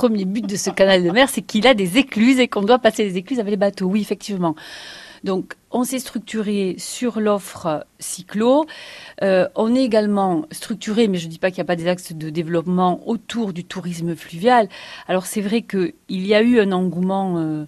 [0.00, 2.78] premier but de ce canal de mer, c'est qu'il a des écluses et qu'on doit
[2.78, 3.84] passer les écluses avec les bateaux.
[3.84, 4.54] Oui, effectivement.
[5.24, 8.64] Donc, on s'est structuré sur l'offre cyclo.
[9.22, 11.86] Euh, on est également structuré, mais je ne dis pas qu'il n'y a pas des
[11.86, 14.70] axes de développement autour du tourisme fluvial.
[15.06, 17.36] Alors, c'est vrai qu'il y a eu un engouement.
[17.36, 17.66] Euh,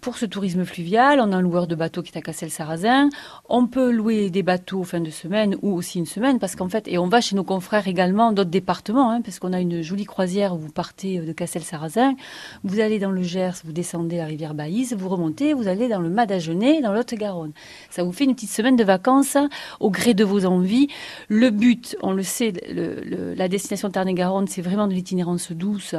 [0.00, 3.08] pour ce tourisme fluvial, on a un loueur de bateaux qui est à Cassel-Sarrazin.
[3.48, 6.86] On peut louer des bateaux fin de semaine ou aussi une semaine parce qu'en fait,
[6.88, 10.04] et on va chez nos confrères également d'autres départements, hein, parce qu'on a une jolie
[10.04, 12.14] croisière où vous partez euh, de Cassel-Sarrazin,
[12.62, 16.00] vous allez dans le Gers, vous descendez la rivière Baïse, vous remontez, vous allez dans
[16.00, 17.52] le Madagenet, dans l'Haute-Garonne.
[17.90, 19.36] Ça vous fait une petite semaine de vacances
[19.80, 20.88] au gré de vos envies.
[21.28, 25.94] Le but, on le sait, la destination Tarn-et-Garonne, c'est vraiment de l'itinérance douce.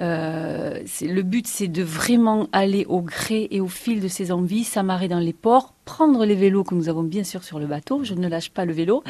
[0.00, 4.64] Euh, le but, c'est de vraiment aller au gré et au fil de ses envies,
[4.64, 8.04] s'amarrer dans les ports, prendre les vélos que nous avons bien sûr sur le bateau,
[8.04, 9.02] je ne lâche pas le vélo,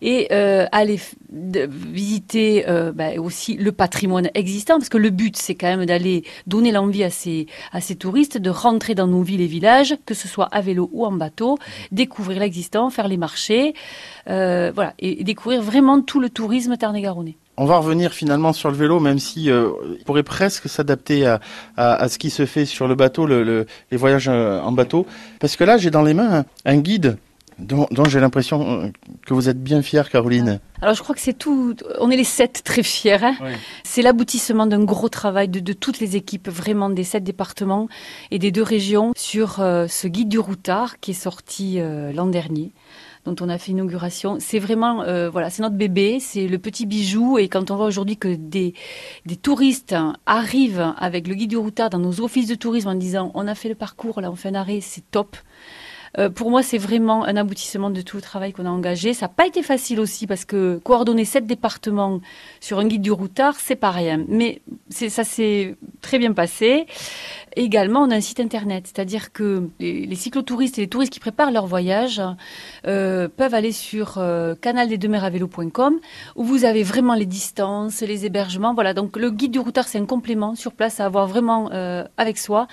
[0.00, 0.98] et euh, aller
[1.30, 6.24] visiter euh, bah, aussi le patrimoine existant, parce que le but c'est quand même d'aller
[6.46, 10.14] donner l'envie à ces, à ces touristes de rentrer dans nos villes et villages, que
[10.14, 11.58] ce soit à vélo ou en bateau,
[11.92, 13.74] découvrir l'existant, faire les marchés,
[14.28, 17.36] euh, voilà, et, découvrir vraiment tout le tourisme tarn-et-garonnais.
[17.56, 21.40] On va revenir finalement sur le vélo, même si euh, il pourrait presque s'adapter à,
[21.76, 25.06] à, ce qui se fait sur le bateau, le, les voyages euh, en bateau.
[25.38, 27.16] Parce que là, j'ai dans les mains un, guide
[27.60, 28.88] dont, j'ai l'impression euh,
[29.24, 30.58] que vous êtes bien fière, Caroline.
[30.82, 33.22] Alors je crois que c'est tout, on est les sept très fiers.
[33.22, 33.36] Hein.
[33.84, 37.88] C'est l'aboutissement d'un gros travail de, de, toutes les équipes, vraiment des sept départements
[38.32, 41.78] et des deux régions sur ce guide du routard qui est sorti
[42.12, 42.72] l'an dernier
[43.24, 44.36] dont on a fait l'inauguration.
[44.40, 47.38] C'est vraiment, euh, voilà, c'est notre bébé, c'est le petit bijou.
[47.38, 48.74] Et quand on voit aujourd'hui que des,
[49.26, 49.94] des touristes
[50.26, 53.54] arrivent avec le guide du routard dans nos offices de tourisme en disant on a
[53.54, 55.36] fait le parcours, là on fait un arrêt, c'est top.
[56.18, 59.14] Euh, pour moi, c'est vraiment un aboutissement de tout le travail qu'on a engagé.
[59.14, 62.20] Ça n'a pas été facile aussi parce que coordonner sept départements
[62.60, 64.24] sur un guide du routard, c'est pas rien.
[64.28, 66.86] Mais ça s'est très bien passé.
[67.56, 71.50] Également, on a un site internet, c'est-à-dire que les, cyclotouristes et les touristes qui préparent
[71.50, 72.22] leur voyage
[72.86, 74.54] euh, peuvent aller sur euh,
[76.36, 78.74] où vous avez vraiment les distances, les hébergements.
[78.74, 82.04] Voilà, donc le guide du routard, c'est un complément sur place à avoir vraiment euh,
[82.16, 82.66] avec soi.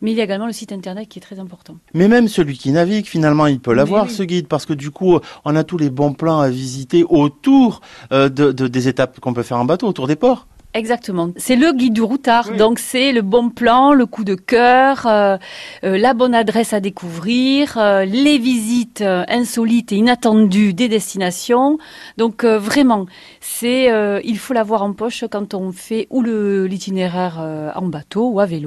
[0.00, 1.76] Mais il y a également le site internet qui est très important.
[1.94, 5.18] Mais même celui qui navigue, finalement, il peut l'avoir ce guide parce que du coup,
[5.44, 7.80] on a tous les bons plans à visiter autour
[8.12, 10.46] euh, de, des étapes qu'on peut faire en bateau, autour des ports.
[10.74, 11.30] Exactement.
[11.36, 12.52] C'est le guide du routard.
[12.52, 15.36] Donc c'est le bon plan, le coup de cœur, euh,
[15.82, 21.78] euh, la bonne adresse à découvrir, les visites insolites et inattendues des destinations.
[22.16, 23.06] Donc vraiment,
[23.40, 23.88] c'est
[24.24, 28.66] il faut l'avoir en poche quand on fait ou l'itinéraire en bateau ou à vélo.